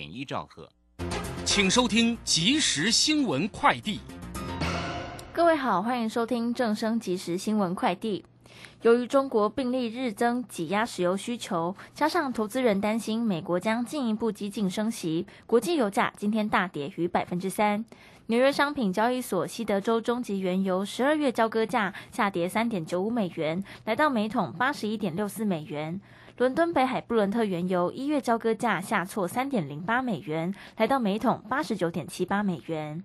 [0.00, 0.66] 点一兆赫。
[1.44, 4.00] 请收听即时新闻快递。
[5.30, 8.24] 各位好，欢迎收听正声即时新闻快递。
[8.80, 17.84] 由于中国病例日增，挤压石油需求，加上投资人担心美国将进一步激进升息，国际油价今天大跌逾百分之三。
[18.28, 26.00] 纽约商品交易所西德州中级原油十二月交割价下跌三点九五美元，来到每桶八十一点六四美元。
[26.40, 33.04] 伦敦北海布伦特原油一月交割价下挫三点零八美元，来到每桶八十九点七八美元。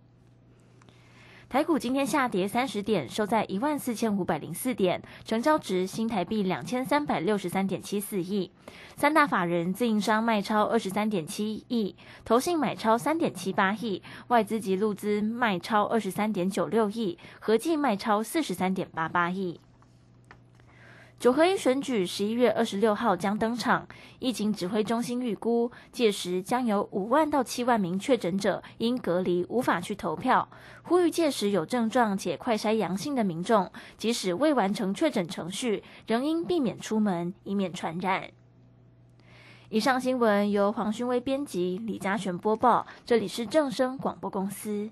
[1.49, 8.49] 台股今天下跌三十点，收在一万四千五百零四点，成交值新台币两千三百六十三点七四亿。
[8.95, 19.59] 三大法人自营商卖超二十三点七亿，投信买超三点七八亿，外资及路资卖超二十三点九六亿，合计卖超四十三点八八亿。
[21.25, 23.87] 九合一选举十一月二十六号将登场，
[24.19, 30.47] 疫情指挥中心预估，届时将有五万到七万名确诊者因隔离无法去投票。
[30.83, 38.29] 呼吁届时有症状且快筛阳性的民众，即使未完成确诊程序，仍应避免出门，以免传染。
[39.69, 44.91] 以上新闻由黄勋威编辑，李嘉璇播报，这里是正声广播公司。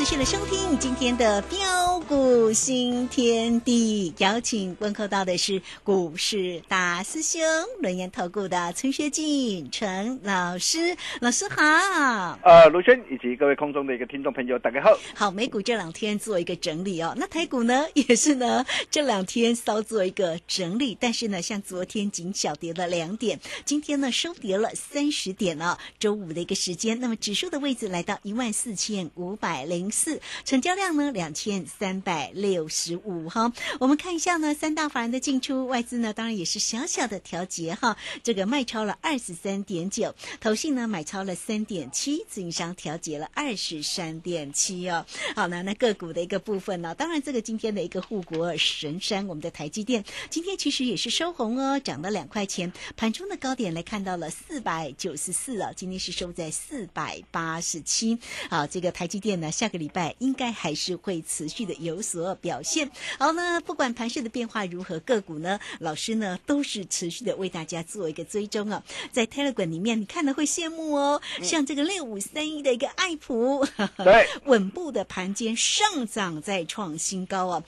[0.00, 7.40] 持续的收听今天的标股新天地，邀请问候到的是股市大师兄
[7.80, 12.36] 轮研投顾的陈学进陈老师，老师好。
[12.42, 14.90] 呃，卢轩以及各位空中的一个听众朋友，大家好。
[15.14, 29.08] 好，美股这两天做一个整理哦，那台股呢也是呢 这两天稍做一个整理，但是呢，像昨天仅小跌了两点，今天呢收跌了三十点哦，周五的一个时间，那么指数的位置来到一万四千。
[29.14, 33.52] 五百零四，成交量呢两千三百六十五哈。
[33.78, 45.04] 我们看一下呢，三大法人的进出，外资呢当然也是小小的调节哈，这个卖超了二十三点九，投信呢买超了三点七，自营商调节了二十三点七哦。
[45.36, 58.18] 好呢，那个股的一个部分呢，当然这个今天的一个护国神山，我们的台积电今天其实也是收红哦，涨了两块钱，盘中的高点来看到了四百九十四啊，今天是收在四百八十七。
[58.48, 59.10] 好，这个台。
[59.10, 62.90] 积电呢，下个礼拜应该还是会持续的有所表现。
[63.18, 68.82] 好呢，不管盘势的变化如何，个股呢，老师呢都是持续的为大家做一个追踪啊。
[69.10, 71.22] 在 Telegram 里面，你看了会羡慕哦。
[71.42, 73.66] 像这个六五三一的一个爱普，
[74.04, 77.62] 对，稳步的盘间上涨，再创新高啊。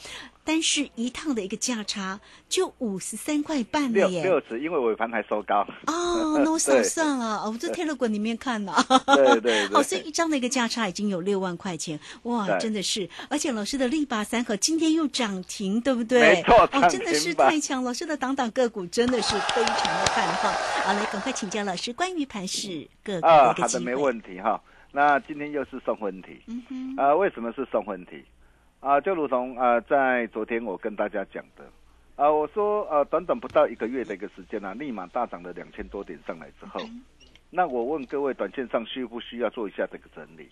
[0.45, 5.67] 但是一趟的一个价差就五十三块半了耶，六十，因为尾盘还收高。
[5.87, 8.75] 哦，那我少算了，我在 Telegram 里面看了。
[9.15, 9.69] 对对对。
[9.73, 13.09] 哦，所以一张的一个价差已经有六万块钱，哇，真的是！
[13.31, 16.21] 而且老师的力拔三和今天又涨停，对不对？
[16.21, 17.85] 没错，哦，真的是太强！
[17.85, 20.51] 老师的档档个股真的是非常的看好。
[20.85, 24.61] 好，来赶快请教老师关于盘市个股的一个好的，没问题哈。
[24.91, 28.23] 那今天又是送分题，嗯哼，啊，为什么是送分题？
[28.83, 31.65] 啊，就如同啊，在昨天我跟大家讲的，
[32.17, 36.81] 啊，我说呃，短短不到一个月的一个时间啊，立马大涨了两千多点上来之后，
[37.49, 40.49] 那我问各位，短线上需不需要做一下这个整理？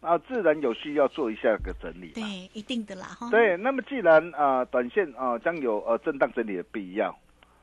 [0.00, 3.30] 啊，自然有需要做一下个整理对。，一定的啦哈。
[3.30, 7.16] 对，那么既然啊、呃短线啊、呃将有呃震荡整理的必要，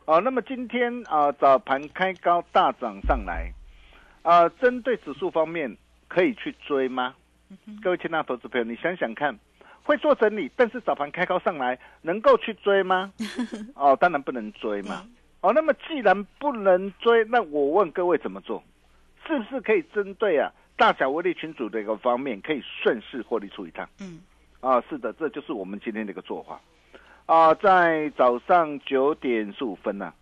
[0.05, 3.51] 啊、那么今天啊、早盘开高大涨上来，
[4.21, 5.75] 啊、针对指数方面
[6.07, 7.15] 可以去追吗？
[7.83, 9.37] 各位亲爱的投资朋友，你想想看，
[9.83, 13.11] 会做整理，但是早盘开高上来，能够去追吗？
[13.75, 15.05] 哦，当然不能追嘛。
[15.41, 18.63] 哦，那么既然不能追，那我问各位怎么做？
[19.27, 23.87] 是不是可以针对啊大小威力群组的一个方面，可以顺势获利出一趟？
[23.99, 24.21] 嗯，
[24.61, 26.59] 啊，是的，这就是我们今天的一个做法。
[27.25, 30.13] 啊，在早上九点十五分呢、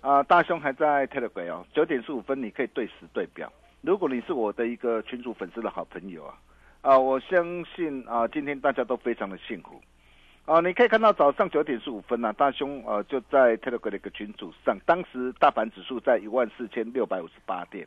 [0.00, 3.52] 啊，大兄还在 Telegram 哦，九点十五分你可以对时对表。
[3.82, 6.34] 如果你是我的一个群主粉丝的好朋友啊，
[6.82, 9.80] 啊，我相信啊，今天大家都非常的幸福。
[10.46, 17.86] 啊，你可以看到早上九点十五分呢、大兄呃就在 Telegram 的一个群组上，当时大盘指数在一万四千六百五十八点。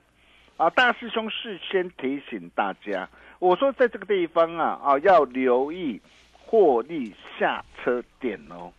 [0.58, 3.10] 啊，大师兄事先提醒大家，
[3.40, 6.00] 我说在这个地方啊啊要留意
[6.32, 8.72] 获利下车点哦。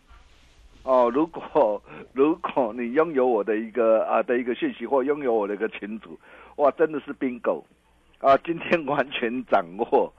[0.83, 1.83] 哦，如果
[2.13, 6.17] 如果你拥有我的一个啊的一个讯息或拥有我的一个群组，
[6.55, 7.65] 哇，真的是冰狗
[8.25, 8.35] 啊！
[8.43, 10.11] 今天完全掌握，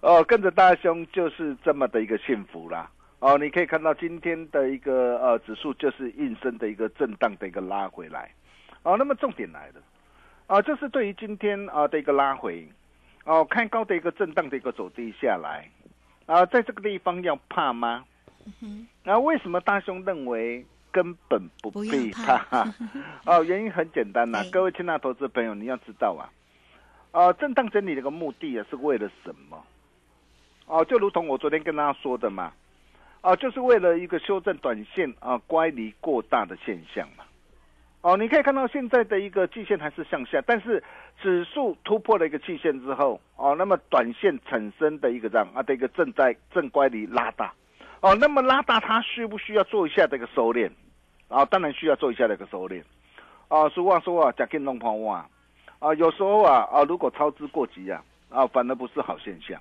[0.00, 2.90] 哦，跟着大兄就是这么的一个幸福啦。
[3.18, 8.30] 哦，你可以看到今天的一个呃指数就是应声的一个震荡的一个拉回来。
[8.82, 9.82] 哦，那么重点来了，
[10.46, 12.66] 啊，就是对于今天啊的一个拉回，
[13.26, 15.68] 哦，看高的一个震荡的一个走低下来，
[16.24, 18.04] 啊，在这个地方要怕吗？
[19.04, 22.66] 那、为什么大兄认为根本不必怕怕？
[23.26, 26.24] 哦，原因很简单呐、对各位亲爱的投资朋友，你要知道啊，
[27.12, 29.62] 啊，震荡整理的一个目的啊，是为了什么？
[30.66, 32.52] 哦，就如同我昨天跟大家说的嘛，
[33.22, 37.24] 哦，就是为了一个修正短线啊乖离过大的现象嘛。
[38.02, 40.82] 哦，你可以看到现在的一个季线还是向下，但是
[41.20, 47.52] 指数突破了一个季线之后，哦，那么短线产生的一个这样啊的一个正在正乖离拉大，
[48.00, 50.70] 哦，那么拉大它需不需要做一下这个收敛？
[51.28, 52.82] 啊，当然需要做一下这个收敛。
[53.48, 55.28] 啊，俗话说啊，假进弄抛啊，
[55.80, 59.60] 啊，有时候啊啊，如果操之过急啊，啊，反而不是好现象。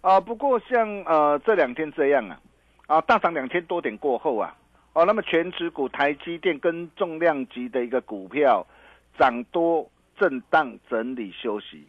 [0.00, 2.40] 啊，不过像呃这两天这样啊，
[2.86, 4.56] 啊大涨两千多点过后啊，
[4.94, 8.66] 哦、那么全指股台积电跟重量级的一个股票
[9.18, 9.86] 涨多
[10.18, 11.86] 震荡整理休息，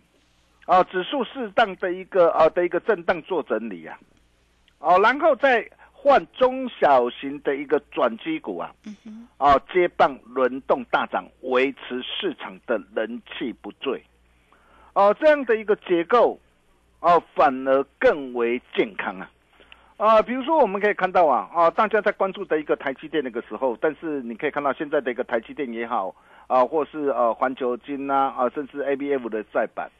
[0.65, 3.97] 啊，指数适当的一个啊的一个震荡做整理啊，
[4.79, 5.65] 哦，然后再
[6.07, 8.71] 换中小型的一个转机股啊，
[9.37, 14.01] 啊接棒轮动大涨，维持市场的人气不坠，
[14.93, 16.39] 哦，这样的一个结构。
[16.99, 19.29] 哦，反而更为健康啊！
[19.97, 26.15] 啊，比如说我们可以看到啊，啊，大家在关注的一个台积电那个时候，但是你可以看到现在的一个台积电也好，
[26.47, 29.91] 啊，或是呃环球金呐，啊，甚至 ABF 的再版，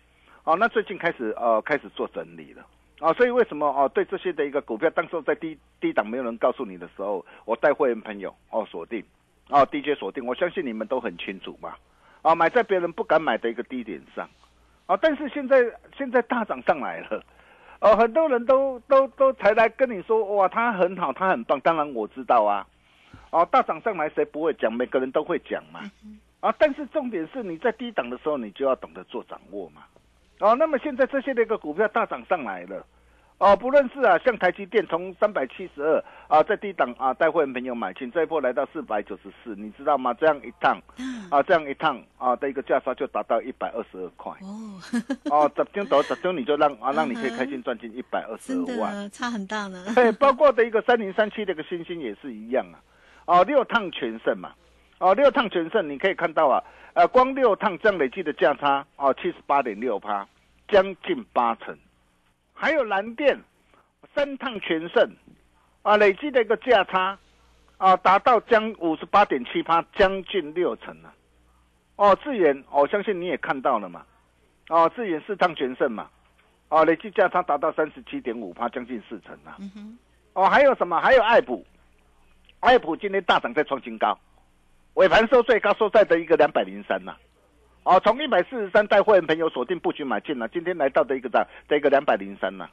[0.43, 2.65] 啊，那最近开始呃开始做整理了。
[2.99, 9.03] 啊，所以为什么哦、对这些的一个股票，当时候在低低档没有人告诉你的时候，我带会员朋友哦锁定，
[9.49, 11.75] 哦 DJ 锁定，我相信你们都很清楚嘛，
[12.23, 14.27] 啊买在别人不敢买的一个低点上，
[14.87, 15.63] 啊，但是现在
[15.95, 17.23] 现在大涨上来了，
[17.81, 22.65] 哦，很多人都都都才来跟你说哇，它很好，它很棒，当然我知道啊，
[23.29, 24.73] 哦，大涨上来谁不会讲？
[24.73, 25.81] 每个人都会讲嘛，
[26.39, 29.83] 啊，但是重点是你在低档的时候，你就要懂得做掌握嘛。
[30.39, 32.85] 哦，那么现在这些的一个股票大涨上来了，
[33.39, 40.13] 哦，不论是啊，像台积电从三百七十二啊，在低档啊，带会员朋友买进，这一波来到四百九十四，你知道吗？
[40.13, 40.79] 这样一趟
[41.31, 44.31] 啊，这样一趟啊的一个价差就达到一百二十二块。
[44.41, 44.79] 哦，
[45.31, 48.93] 哦，十张头十张你就让啊，让你可以开心赚进一百二十二万。
[48.93, 49.85] 的差很大呢。
[49.95, 52.77] 对，包括的一个三零三七的一个星星也是一样啊，
[53.25, 54.51] 哦，六趟全胜嘛，
[54.99, 56.63] 哦，六趟全胜，你可以看到啊，
[56.93, 60.27] 呃，光六趟这样累计的价差哦，七十八点六趴，
[60.67, 61.77] 将近八成，
[62.53, 63.39] 还有蓝电
[64.15, 65.09] 三趟全胜，
[65.83, 67.17] 啊，累计的一个价差
[67.77, 71.13] 啊，达到将五十八点七趴，将近六成啊，
[71.95, 74.03] 哦，智远，我、相信你也看到了嘛，
[74.69, 76.09] 哦，智远四趟全胜嘛。
[76.69, 79.55] 哦，累计价差达到三十七点五趴，将近四成啊。
[80.33, 80.99] 哦，还有什么？
[80.99, 81.65] 还有爱普，
[82.59, 84.19] 爱普今天大涨再创新高，
[84.97, 87.15] 尾盘收最高收在的一个两百零三呐。
[87.83, 92.67] 哦，从一百四十三带会员朋友锁定布局买进了，今天来到的一个涨的一个两百零三呐。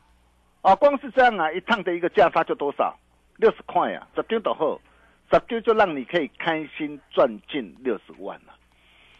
[0.62, 2.98] 哦，光是这样啊，一趟的一个价差就多少？
[3.36, 4.80] 六十块啊，十丢的后，
[5.30, 8.54] 十丢就让你可以开心赚进六十万了。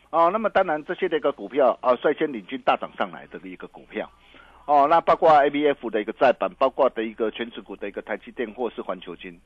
[0.09, 4.11] 哦，那么当然这些的一个股票啊，率先领军大涨上来的一个股票。
[4.65, 9.39] 哦，那包括 ABF 的一个再版，包括的一个全指股的一个台积电或是环球金，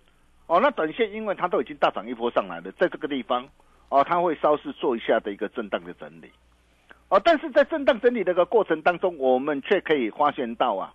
[0.48, 3.48] 哦，那短线因为它都已经大涨一波上来了，在这个地方
[3.90, 6.30] 哦，它会稍事做一下的一个震荡的整理。
[7.10, 10.92] 哦，但是在震荡整理的一个过程当中，我们却可以发现到啊，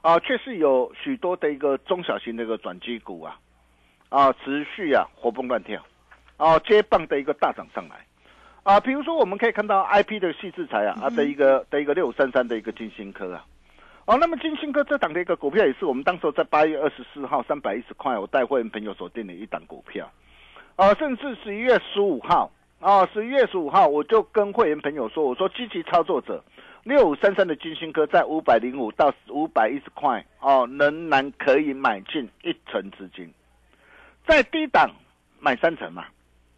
[0.00, 3.38] 啊，确实有许多的一个中小型的一个转机股啊，
[4.08, 5.84] 啊，持续啊活蹦乱跳，
[6.36, 8.06] 啊，接棒的一个大涨上来，
[8.62, 13.44] 啊，比如说我们可以看到 I P 的细制裁啊，啊的一个的一个六三三的一个金星科啊，
[14.06, 20.10] 哦，那么金星科这档的一个股票也是我们当时在八月二十四号三百一十块，我带会员朋友所定的一档股票，
[20.76, 22.50] 啊，甚至十一月十五号。
[22.80, 26.42] 啊，十一月十五号，我就跟会员朋友说，我说积极操作者，
[26.82, 33.32] 六五三三的金星科在五百零五到五百一十块，哦，仍然可以买进一成资金，
[34.26, 34.90] 在低档
[35.38, 36.06] 买三成嘛，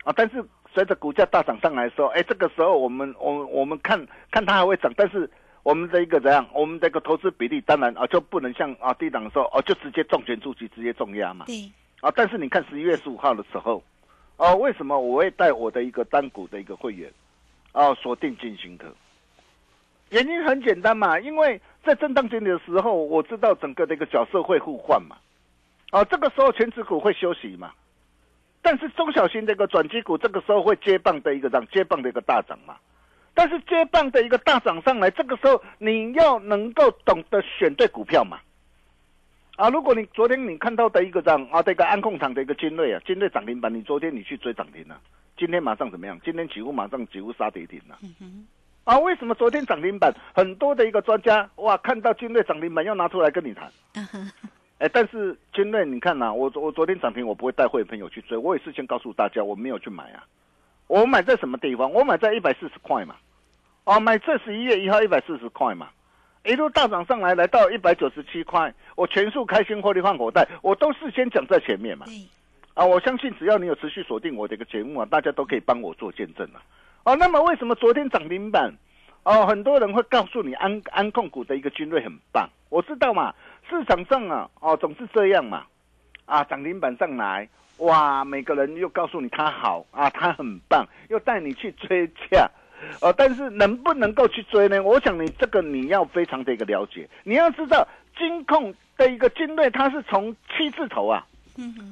[0.04, 5.30] 啊，但是随着股价大涨上来的时候，哎，这个时候我们我我们看看它还会涨，但是
[5.64, 11.68] 我们的一个怎样，我们的一个投资比例当然啊就不能像啊低档的时候哦就直接重拳出击，直接重压嘛，对，
[12.00, 13.82] 啊，但是你看十一月十五号的时候。
[14.36, 17.08] 哦，为什么我会带我的一个单股的一个会员，
[17.70, 18.92] 哦锁定进行的？
[20.10, 25.16] 原因很简单嘛，因为在震荡整理的时候，我知道整个的一个角色会互换嘛，
[25.90, 27.70] 啊，这个时候全指股会休息嘛，
[28.60, 32.74] 但是中小型的一个转机股这个时候会接棒的一个涨，接棒的一个大涨嘛，
[33.34, 38.38] 但是接棒的一个大涨上来，这个时候你要能够懂得选对股票嘛。
[39.56, 44.98] 啊，如果你昨天你看到的一个涨啊，这个安控厂的一个金锐啊，金锐涨停板，你昨天你去追涨停了，
[45.36, 46.18] 今天马上怎么样？
[46.24, 47.98] 今天几乎马上几乎杀跌停了。
[48.82, 53.70] 啊，为什么昨天涨停板很多的一个专家哇，看到金锐涨停板要拿出来跟你谈？
[54.78, 60.24] 哎，但是金锐你看呐，我我昨天涨停我不会带会员朋友去追，我也事先告诉大家我没有去买啊，
[60.88, 61.92] 我买在什么地方？
[61.92, 63.14] 我买在一百四十块嘛，
[63.84, 65.88] 哦，买这十一月一号一百四十块嘛。
[66.44, 72.06] 一路大涨上来，来到一百九十七块，我全数开心获利换口袋，我都事先讲在前面嘛。
[72.74, 76.60] 啊，我相信只要你有持续锁定我的一个节目啊，大家都可以帮我做见证了。
[77.04, 78.74] 哦，那么为什么昨天涨停板？
[79.22, 83.34] 哦，很多人会告诉你安安控股的一个军队很棒，我知道嘛，
[83.70, 85.64] 市场上啊，哦总是这样嘛。
[86.26, 87.48] 啊，涨停板上来，
[87.78, 92.50] 哇，每个人又告诉你他好啊，他很棒，又带你去追价。
[93.00, 94.82] 呃，但是能不能够去追呢？
[94.82, 101.26] 我想你这个你要非常的一个了解，你要知道金控的一个金锐，它是从七字头啊，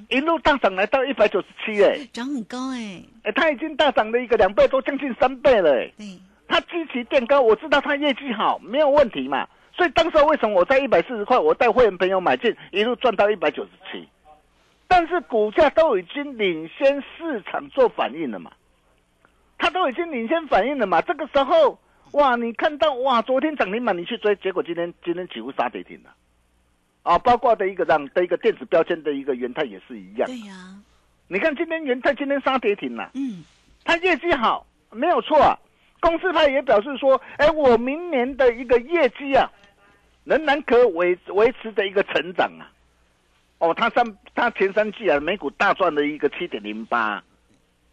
[0.09, 6.07] 一路大涨来到一百九十七，哎，涨很高哎，哎，它已经大涨了一个两倍多，将近三倍了，哎，对，
[6.47, 14.07] 它基期垫高，我知道它业绩好，没有问题嘛，所以当时为什么我在一百四十块，我带会员朋友买进，一路赚到一百九十七，
[14.87, 18.53] 但是股价都已经领先市场做反应了嘛。
[19.63, 21.01] 它都已经领先反应了嘛？
[21.03, 21.79] 这个时候，
[22.15, 26.13] 哇，你看到哇，昨天涨停板你去追，结果今天今天几乎杀跌停了，
[27.05, 30.27] 啊，包括的一个让的一个电子标签的一个元泰也是一样。
[30.27, 30.75] 对呀，
[31.29, 33.45] 你看今天元泰今天杀跌停了，嗯，
[33.85, 35.57] 它业绩好没有错啊。
[36.01, 39.49] 公司派也表示说，哎，我明年的一个业绩啊，
[40.25, 42.67] 仍然可维维持的一个成长啊。
[43.59, 44.05] 哦，它三
[44.35, 47.23] 它前三季啊，每股大赚的一个七点零八。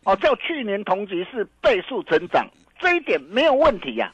[0.06, 2.48] 哦，较去年同期是倍数成长，
[2.80, 4.12] 这一点没有问题呀。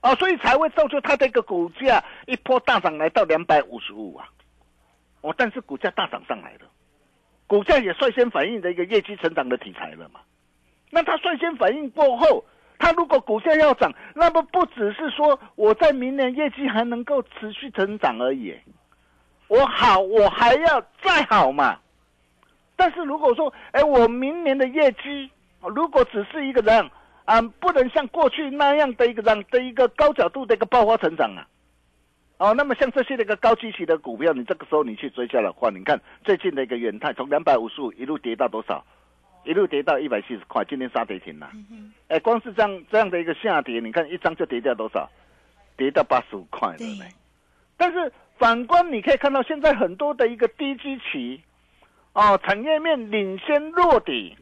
[0.00, 4.28] 哦，所以才会造就它的一个股价一波大涨来到两百五十五啊。
[5.22, 6.60] 哦，但是股价大涨上来了，
[7.48, 10.20] 股价也率先反映的一个业绩成长的题材了嘛。
[10.90, 12.44] 那它率先反应过后，
[12.78, 18.54] 它如果股价要涨，那么不只是说我在明年业绩还能够持续成长而已，
[19.48, 21.80] 我好，我还要再好嘛。
[22.78, 25.28] 但是如果说，哎，我明年的业绩，
[25.74, 26.88] 如果只是一个人，
[27.24, 31.42] 啊，不能像过去那样的一个样的一个高角度的一个爆发成长啊，
[32.36, 38.84] 哦，那么像这些的一个高基期的股票，你这个时候你去追加的话，你看最近的一个元泰从两百五十五一路跌到多少？
[39.44, 41.50] 一路跌到一百七十块，今天杀跌停了。
[42.06, 45.10] 哎，光是这样这样的一个下跌，你看一张就跌掉多少？
[45.76, 47.04] 跌到八十五块了呢。
[47.76, 51.42] 但是反观你可以看到，现在很多的一个低基期。
[52.18, 54.36] 哦，产业面领先落底，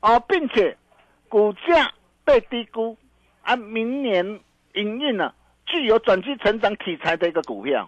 [0.00, 0.74] 哦，并且
[1.28, 1.92] 股价
[2.24, 2.96] 被低估，
[3.42, 4.24] 啊，明年
[4.72, 5.34] 营运呢
[5.66, 7.86] 具有转机成长题材的一个股票，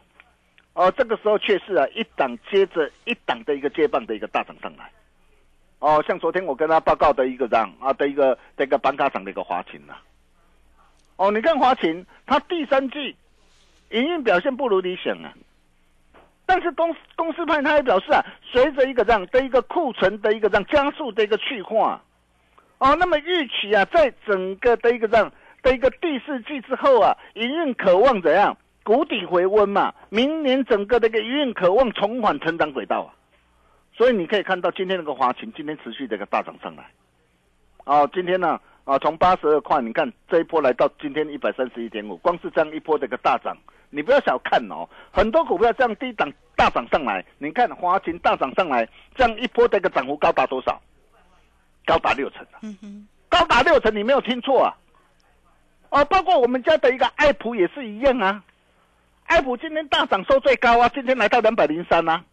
[0.74, 4.90] 哦，这个时候却是啊一档接着一档的一个接棒的一个大涨上来，
[5.78, 9.94] 哦，像昨天我跟他报告的一个涨啊的一个这个板卡厂的一个华勤呐，
[11.16, 13.16] 哦，你看华勤，它第三季
[13.88, 15.32] 营运表现不如理想啊。
[16.48, 22.02] 但是公公司派他也表示啊，随着一个这样的一个库存的一个这样加速的一个去化，
[22.78, 25.30] 哦，那么预期啊，在整个的一个这样
[25.62, 28.56] 的一个第四季之后啊，营运渴望怎样？
[28.82, 29.92] 谷底回温嘛？
[30.08, 33.12] 明年整个的一个营运渴望重返成长轨道啊，
[33.94, 36.90] 所以你可以看到今天那个华勤今天持续的一个大涨上来，
[37.84, 38.58] 哦，今天呢
[38.96, 43.56] 从八十二块，你看这一波来到今天一百三十一点五，光是这样一波的一个大涨，
[43.90, 50.80] 你不要小看哦，很多股票这样低档大涨上来，你看华勤大涨上来，这样一波的一个涨幅高达多少？
[51.84, 52.60] 高达六成啊！
[52.62, 54.76] 嗯哼，高达六成，你没有听错啊！
[55.90, 58.42] 哦，包括我们家的一个爱普也是一样啊，
[59.24, 62.24] 爱普今天大涨收最高啊，今天来到两百零三啊。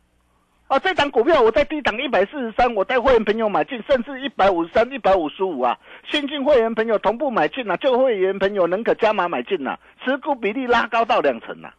[0.68, 5.78] 啊，这档股票我在低档一百四十三，我带会员朋友买进，甚至一百五十三、一百五十五啊，
[6.10, 11.72] 新进会员朋友同步买进啊，旧会员朋友能可加码买进啊，持股比例拉高到两成啊。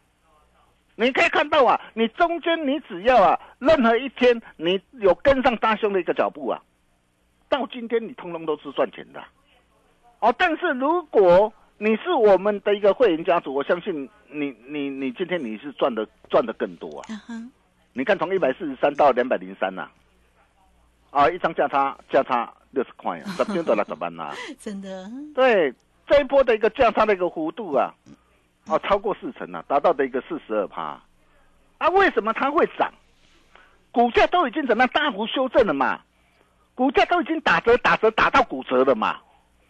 [0.95, 6.61] 你可以看到啊，你中间你只要啊，任何一天你有跟上大兄的一个脚步啊，
[7.49, 9.21] 到今天你通通都是赚钱的。
[10.19, 17.05] 哦，但是如果你是我们的一个会员家族，我相信你你你今天你是赚的赚的更多啊。
[17.97, 19.89] 你看从一百四十三到两百零三呐，
[21.09, 24.31] 啊，一张价差价差六十块啊， 十天都来怎么办呐？
[24.59, 25.73] 真的，对，
[26.05, 27.91] 这一波的一个价差的一个幅度啊，
[28.67, 31.01] 啊，超过四成啊，达到的一个四十二趴。
[31.79, 32.93] 啊，为什么它会涨？
[33.91, 35.99] 股价都已经怎么样大幅修正了嘛？
[36.75, 39.17] 股价都已经打折打折打到骨折了嘛？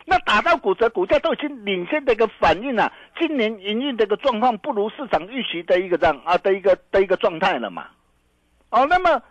[0.03, 7.88] 那打到骨折，股价都已经领先的一个反应了，今年营运的一个状况不如市场预期的一个这样啊的一个的一个状态了嘛？
[8.69, 9.21] 哦，那么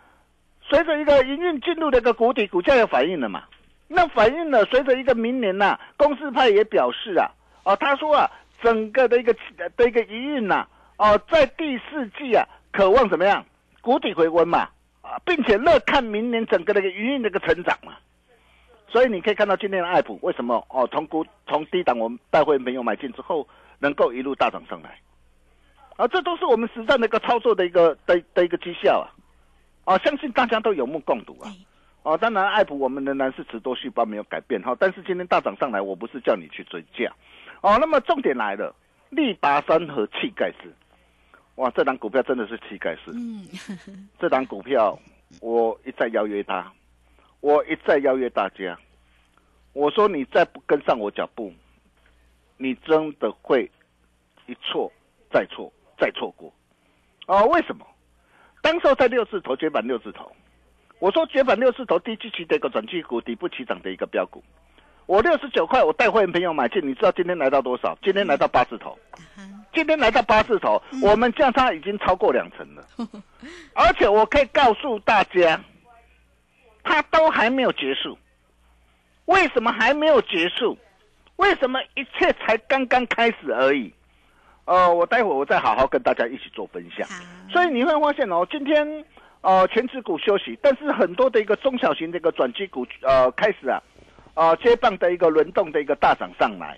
[0.61, 3.43] 随着一个营运进入的一个谷底，股价也反应了嘛？
[3.87, 7.31] 那反应了随着一个明年呐、公司派也表示啊，
[7.63, 8.29] 哦，他说啊，
[8.61, 9.33] 整个的一个
[9.75, 10.67] 的一个营运呐，
[10.97, 13.45] 哦，在第四季啊，渴望怎么样？
[13.81, 14.67] 谷底回温嘛，
[15.01, 17.93] 啊，并且乐看明年整个的一个营运的一个成长嘛。
[18.89, 23.47] 所以你可以看到今天的爱普为什么哦，从股从低档我们带会员朋友买进之后，
[23.79, 24.99] 能够一路大涨上来，
[25.95, 29.07] 啊，这都是我们实战的一个操作的一个的的一个绩效啊，
[29.87, 31.49] 啊，相信大家都有目共睹啊。
[32.03, 37.09] 哦，当然，爱普我们仍然是持多续包没有改变哈，但是今天大涨上来，我不是叫你去追价，
[37.61, 38.75] 哦，那么重点来了，
[39.09, 40.73] 力拔山和气盖世，
[41.55, 43.47] 哇，这档股票真的是气盖世，嗯，
[44.19, 44.99] 这档股票
[45.39, 46.69] 我一再邀约他，
[47.39, 48.77] 我一再邀约大家，
[49.71, 51.53] 我说你再不跟上我脚步，
[52.57, 53.71] 你真的会
[54.47, 54.91] 一错
[55.31, 56.53] 再错再错过，
[57.27, 57.87] 哦，为什么？
[58.67, 60.29] 当时候在六字头绝版六字头。
[60.99, 64.43] 我说绝版六字头低基期的一个转机股，底部起涨的一个标股。
[65.05, 67.97] 我六十九块，我带会员朋友买进，你知道今天来到多少？
[68.03, 68.99] 今天来到八字头，
[69.73, 72.85] 今天来到八字头，我们价差已经超过两成了。
[73.73, 75.57] 而且我可以告诉大家，
[76.83, 78.17] 它都还没有结束。
[79.27, 80.77] 为什么还没有结束？
[81.37, 83.93] 为什么一切才刚刚开始而已？
[84.67, 87.07] 呃，我待会我再好好跟大家一起做分享。
[87.49, 89.05] 所以你会发现哦，今天
[89.41, 93.81] 呃全指股休息，但是很多的一个中小型的一个转机股呃开始啊，
[94.35, 96.77] 呃接棒的一个轮动的一个大涨上来，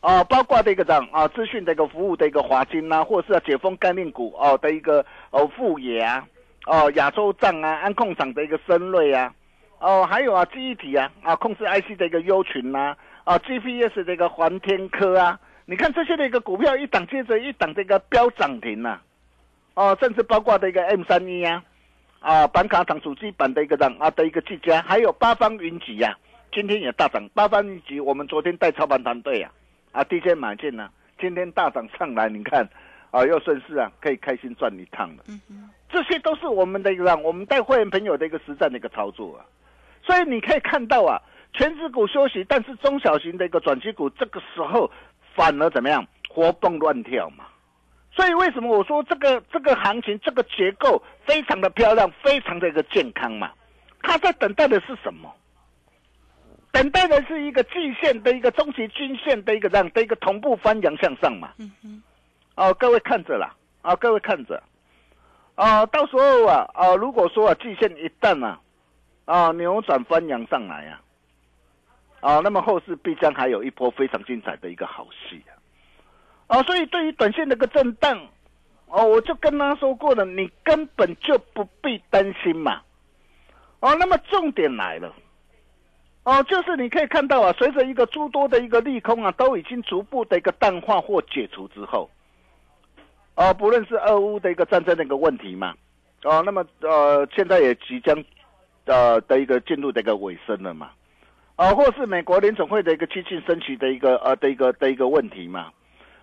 [0.00, 6.26] 啊、包括的一个涨啊资讯的一个服务的一个华金呐、或者是、解封概念股哦、的一个哦富野啊，
[6.66, 9.32] 哦亚洲账啊安控厂的一个深瑞啊，
[9.80, 15.38] 哦还有啊记忆体啊啊控制 IC 的一个优群呐、啊 GPS 的一个环天科啊，
[15.70, 18.98] 你看这些的一个股票一档接着一档这个飙涨停呐、
[19.74, 21.62] 哦，甚至包括的一个 M 三一啊，
[22.18, 26.18] 啊，板卡厂主机板的一个涨啊的一个技嘉，还有八方云集呀、
[26.52, 27.22] 今天也大涨。
[27.34, 29.52] 八方云集，我们昨天带操盘团队啊，
[29.92, 32.68] 啊，第一天买进呢、今天大涨上来，你看
[33.12, 35.22] 啊，又顺势啊，可以开心赚一趟了。
[35.88, 39.46] 这些都是我们的一个让我们带会员朋友的一个实战的一个操作啊。
[40.02, 44.90] 所以你可以看到啊，全指股休息，但是中小型的一个转机股这个时候
[45.34, 47.44] 反而怎么样，活蹦乱跳嘛。
[48.12, 53.50] 所以为什么我说这个这个行情这个结构非常的漂亮，非常的一个健康嘛？
[54.02, 55.32] 它在等待的是什么？
[56.72, 61.52] 等待的是一个季线的一个中期均线的一个这样的一个同步翻扬向上嘛？
[62.54, 64.62] 哦，各位看着啦，啊，各位看着，
[65.54, 68.60] 啊，到时候啊，啊，如果说啊，季线一旦啊，
[69.24, 71.00] 啊，扭转翻扬上来啊，
[72.20, 75.52] 啊，那么后市必将还有一波非常精彩的一个好戏啊。
[76.46, 78.28] 啊，所以对于短线的一个震荡，
[78.86, 82.82] 哦，我就跟他说过了，你根本就不必担心嘛。
[83.80, 85.14] 哦，那么重点来了，
[86.24, 92.10] 哦，就是你可以看到啊，随着一个诸多的一个利空啊，都已经逐步的一个淡化或解除之后，
[93.36, 95.74] 哦，不论是俄乌的一个战争的一个问题嘛，
[96.24, 98.22] 哦，那么呃，现在也即将
[98.84, 100.90] 呃的一个进入的一个尾声了嘛，
[101.60, 105.66] 啊、或是美国联总会的一个激进升息的一个呃的一个的一个问题嘛。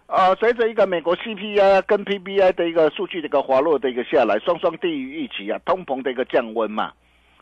[0.08, 6.91] 呃，随着一个美国 CPI 跟 PPI 的一个数据的一个滑落的一个下来，双双低于预期啊，通膨的一个降温嘛，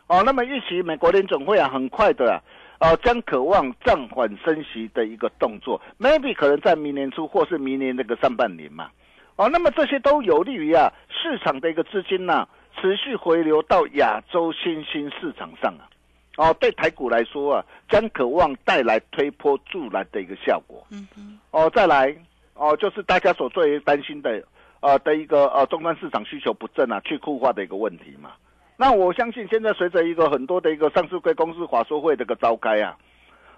[0.08, 2.42] 哦，那么预期美国联总会啊，很快的啊，
[2.80, 8.90] 呃，将渴望暂缓升息的一个动作，maybe 可能在明年初或是明年那个上半年嘛。
[9.36, 12.46] 哦，那么这些都有利于啊市场的一个资金呢
[12.78, 15.88] 持续回流到亚洲新兴市场上啊。
[16.36, 20.86] 哦，对台股来说啊，将渴望带来推波助澜的一个效果。
[20.90, 21.38] 嗯嗯。
[21.50, 22.14] 哦，再来
[22.52, 24.42] 哦，就是大家所最担心的
[24.80, 28.32] 呃的一个呃终端市场需求不振啊，去库化的一个问题嘛。
[28.76, 32.94] 那我相信现在随着一个很多的一个上市贵公司华说会的一个召开啊，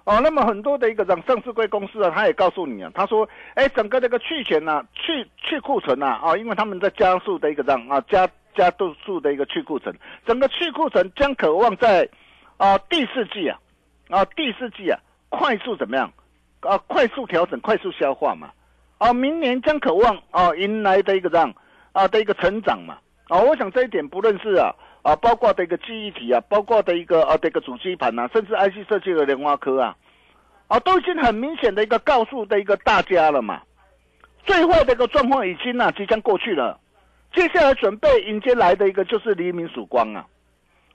[0.05, 9.93] 哦，那么很多的一个让上市贵公司啊，他也告诉你啊，他说，哎，整个这个去钱呐，去去库存呐，啊，因为他们在加速的一个让啊加加度数的一个去库存，
[10.25, 12.09] 整个去库存将渴望在。
[12.59, 13.59] 啊，第四季啊，
[14.11, 14.99] 啊，第四季啊，
[15.31, 16.13] 快速怎么样？
[16.61, 18.51] 啊，快速调整，快速消化嘛。
[18.99, 21.55] 啊，明年将渴望啊，迎来的一个这样
[21.93, 22.99] 啊的一个成长嘛。
[23.29, 29.97] 啊，我想这一点不论是啊啊，包括的一个记忆体啊，包括的一个啊的一个主机盘呐，甚至 IC 设计的莲花科啊，
[30.67, 33.63] 啊，都已经很明显的一个告诉的一个大家了嘛。
[34.45, 36.81] 最坏的一个状况已经啊即将过去了，
[37.35, 40.27] 接下来准备迎接来的一个就是黎明曙光啊。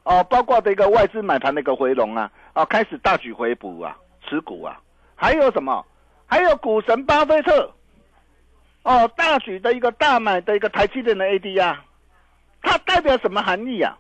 [0.04, 4.80] 哦，包括的一个外资买盘的一个回笼啊，啊，开始大举回补啊，持股啊，
[5.16, 5.86] 还有什么？
[6.26, 7.72] 还有股神巴菲特，
[8.84, 11.86] 哦，大举的一个大买的一个台积电的 AD 啊，
[12.62, 13.98] 它代表什么含义啊？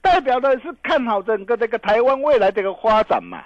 [0.00, 3.44] 代表的是看好整个这个台湾未来的一个发展嘛，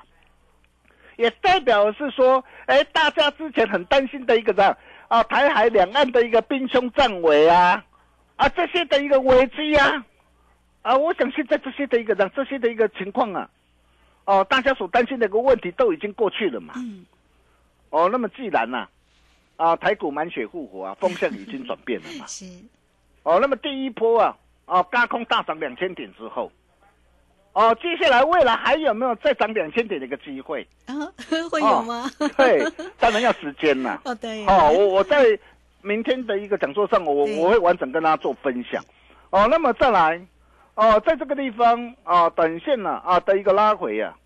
[1.16, 4.76] 也代表是说，哎，大家之前很担心的一个这样
[5.08, 7.82] 啊，台海两岸的一个兵凶战危啊，
[8.36, 10.04] 啊，这些的一个危机啊。
[10.82, 13.48] 啊，我想现在这些的一个让这些的一个情况啊，
[14.24, 16.74] 哦，大家所担心的一个问题都已经过去了嘛。
[16.76, 17.04] 嗯。
[17.90, 18.88] 哦，那么既然呐，
[19.56, 22.26] 啊，台股满血复活啊，风向已经转变了嘛。
[22.28, 22.46] 是。
[23.22, 26.50] 哦，那么第一波啊，啊，高空大涨两千点之后，
[27.52, 30.66] 哦，接下来未来还有没有再涨两千点的一个机会？
[30.86, 30.94] 啊，
[31.48, 32.10] 会有吗？
[32.36, 32.64] 对，
[32.98, 34.00] 当然要时间呐。
[34.04, 34.44] 哦，对。
[34.46, 35.38] 哦，我我在
[35.80, 38.82] 明天的一个讲座上，我我会完整跟大家做分享。
[39.30, 40.20] 哦，那么再来。
[40.74, 44.16] 哦，在这个地方啊，短线呢啊的一个拉回啊，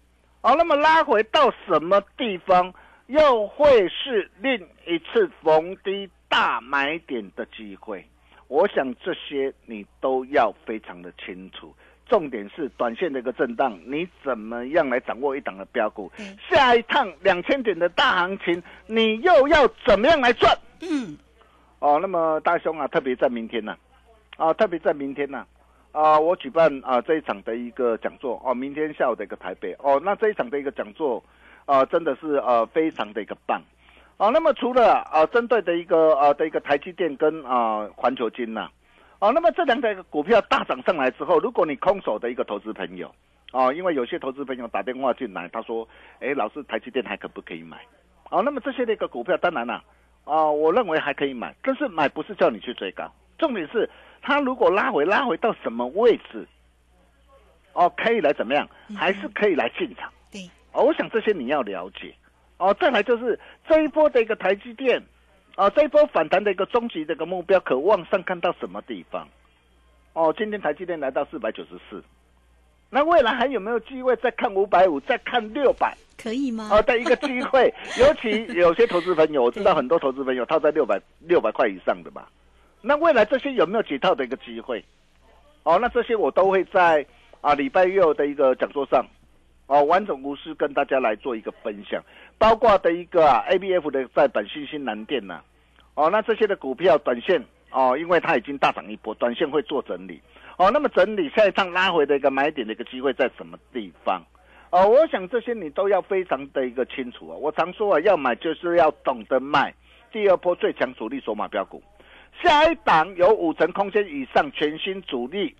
[0.43, 2.73] 啊，那么拉回到什么地方，
[3.07, 4.55] 又会是另
[4.87, 8.07] 一次逢低大买点的机会？
[8.47, 11.75] 我想这些你都要非常的清楚。
[12.09, 16.09] 重点是短线的一个震荡，你怎么样来掌握一档的标股？
[16.49, 20.57] 下一趟两千点的大行情，你又要怎么样来赚？
[20.81, 21.19] 嗯，
[21.81, 23.77] 哦，那么大兄啊，特别在明天呢，
[24.37, 25.39] 啊，特别在明天呢。
[25.39, 25.47] 啊，
[25.97, 31.25] 啊我举办啊这一场的一个讲座哦，明天下午的一个台北哦，那这一场的一个讲座
[31.65, 33.63] 啊，真的是呃非常的一个棒
[34.19, 34.29] 啊。
[34.29, 38.69] 那么除了啊针对的一个呃的一个台积电跟啊环球金呐，
[39.21, 43.11] 哦，那么这两个股票大涨上来之后，如果你空手的一个投资朋友
[43.53, 45.89] 哦，因为有些投资朋友打电话进来，他说，
[46.21, 47.79] 哎，老师台积电还可不可以买？
[48.31, 49.83] 哦，那么这些的一个股票当然了
[50.25, 53.89] 啊，我认为还可以买，但是买不是叫你去追高，重点是。
[54.23, 56.47] 它如果拉回拉回到什么位置，
[57.73, 58.69] 哦，可以来怎么样？
[58.97, 60.13] 还是可以来进场？
[60.33, 62.15] 对，哦，我想这些你要了解。
[62.59, 65.03] 哦，再来就是这一波的一个台积电，
[65.57, 69.29] 啊，这一波反弹的一个终极的一个目标，可望上看到什么地方？
[70.15, 72.03] 哦，今天台积电来到四百九十四，
[72.89, 75.95] 那未来还有没有机会再看五百五，再看六百？
[76.17, 76.71] 可以吗？
[76.73, 82.27] 哦，的一个机会， 尤其有些投资朋友，我知道很多投资朋友套在六百六百块以上的吧。
[82.87, 84.85] 那未来这些有没有解套的一个机会？
[85.65, 87.05] 哦，那这些我都会在
[87.41, 89.05] 啊礼拜六的一个讲座上，
[89.67, 92.01] 哦完整无私跟大家来做一个分享，
[92.39, 95.41] 包括的一个 A B F 的在本新兴南电呐，
[95.95, 100.21] 哦那这些的股票短线哦，因为它已经大涨一波，短线会做整理，
[100.57, 104.23] 哦那么整理下一趟拉回的一个买点的一个机会在什么地方？
[104.71, 107.35] 哦，我想这些你都要非常的一个清楚啊。
[107.35, 109.75] 我常说啊，要买就是要懂得卖，
[110.13, 111.83] 第二波最强主力筹码标股。
[112.43, 115.55] 下一档有五成空间以上全新主力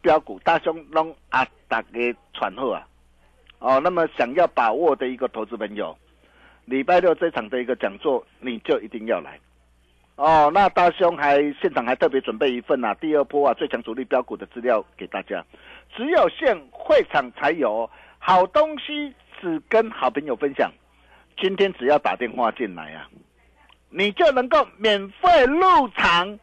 [0.00, 2.86] 标股，大兄拢啊大家传后啊，
[3.58, 5.96] 哦，那么想要把握的一个投资朋友，
[6.64, 9.38] 礼拜六这场的一个讲座你就一定要来，
[10.16, 15.44] 哦，那大兄还现场还特别准备一份啊，第二波啊最强主力标股的资料给大家，
[15.94, 20.70] 只有现会场才有好东西，只跟好朋友分享，
[21.36, 23.08] 今天只要打电话进来啊。
[23.90, 26.38] 你就能够免费入场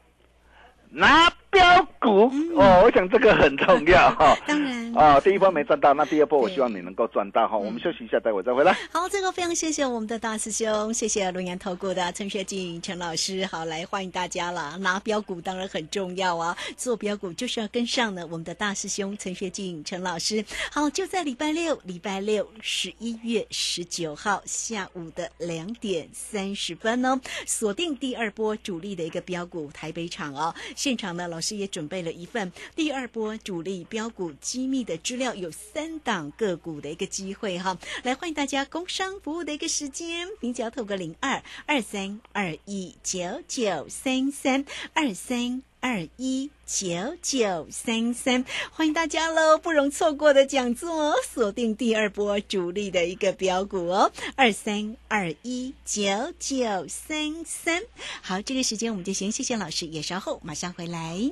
[0.89, 4.37] 拿标股哦，我想这个很重要 哈。
[4.45, 7.57] 当然啊，第一波没赚到，那第二波我希望你能够赚到哈。
[7.57, 8.73] 我们休息一下，待会再回来。
[8.91, 13.45] 好，这个非常谢谢我们的大师兄，谢谢龙岩投顾的陈学进陈老师。
[13.45, 14.77] 好，来欢迎大家了。
[14.79, 20.43] 拿标股当然很重要啊，做标股就是要跟上呢我们的大师兄陈学进陈老师。
[20.71, 30.53] 好，就在礼拜六，礼拜六十一月十九号下午的两点三十分哦，锁定第二波主力的一个标股台北场哦。
[30.75, 37.77] 现场呢，老老师也准备了一份第二波主力标股机密的资料，有三档个股的一个机会哈。
[38.01, 45.61] 来欢迎大家工商服务的一个时间，您只要透过零二二三二一九九三三二三。
[45.87, 49.57] 二一九九三三，欢迎大家喽！
[49.57, 57.83] 不容错过的讲座，锁定第二波主力的一个标股哦，二三二一九九三三。
[58.21, 61.31] 好，这个时间我们就先谢谢老师，也稍后马上回来。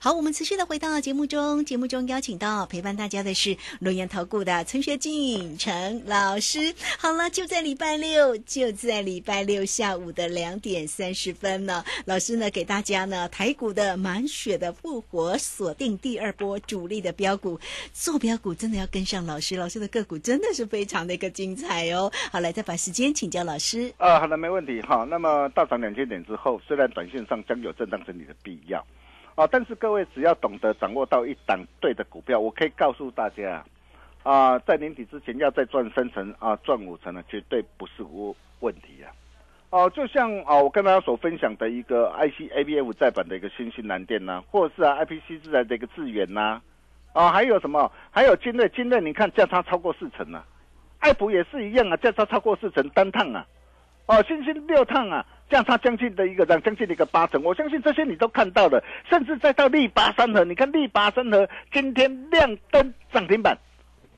[0.00, 6.72] 好，我们持续的回到节目中，节目中邀请到陪伴大家的是龙岩投顾的陈学进陈老师。
[7.00, 17.58] 好了，就在礼拜六，就在礼拜六下午的两点三十分呢，老师呢给大家呢台股的满血的复活，锁定第二波主力的标股，
[17.92, 22.08] 做标股真的要跟上老师，老师的个股真的是非常的一个精彩哦。
[22.30, 23.92] 好，来再把时间请教老师。
[23.96, 25.04] 啊，好的，没问题哈。
[25.10, 28.86] 那么大涨两千点之后，虽然短线上将有震荡整理的必要，
[29.38, 33.64] 啊，但是各位只要懂得掌握到一档对的股票，我可以告诉大家，
[34.24, 39.14] 啊，在年底之前要再赚三成啊，赚五成呢，绝对不是问问题啊。
[39.70, 46.60] 哦、就像啊，我跟大家所分享的一个 IC ABF 再版的一个新兴蓝电呐、或者是啊 IPC 自然的一个智源呐，
[47.12, 47.92] 啊，还有什么？
[48.10, 50.44] 还有金锐，金锐你看价差超过四成啊，
[50.98, 53.46] 爱普也是一样啊，价差超过四成单趟啊，
[54.06, 63.56] 哦，星星六趟啊，价差将近的一个涨将近的一个八成，我相信这些你都看到了，甚至再到力拔三河，你看力拔三河今天亮灯涨停板，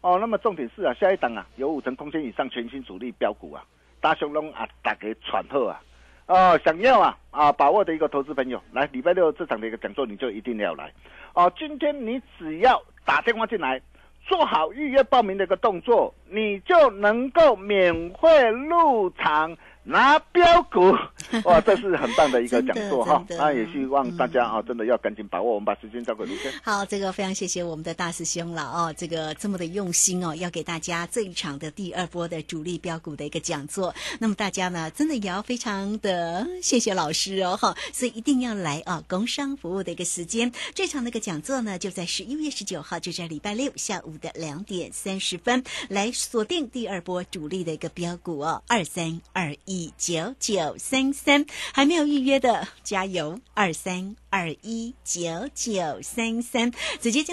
[0.00, 3.62] 哦，那么重点是啊，下一档啊有五成空间以上全新主力标股啊，
[4.00, 5.80] 大雄龙啊打给喘后啊。
[6.26, 10.92] 哦，想要啊啊把握的一个投资朋友，来礼拜六这场的一个讲座你就一定要来
[11.34, 11.52] 哦。
[11.58, 13.82] 今天你只要打电话进来，
[14.28, 20.94] 做好预约报名的一个动作，你就能够免费入场拿标股。
[21.44, 25.54] 哇，这是很棒的一个讲座哈真的真的那也希望大家啊真的要赶紧把握。
[25.54, 26.52] 我们把时间交给卢先。
[26.62, 33.94] 好，这个非常谢谢我们的大师兄了哦，这个这么的用心哦，要给大家这一场的第二波的主力标股的一个讲座。
[34.18, 40.50] 那么大家呢，真的也要非常的谢谢老师哦，哈，所以一定要来啊，工商服务的一个时间。
[40.74, 57.28] 这场那个讲座呢，就在十一月十九号，就在礼拜六下午的两点三十分，来锁定第二波主力的一个标股哦，二三二一九九三三，还没有预约的加油，二三二一九九三三，直接进。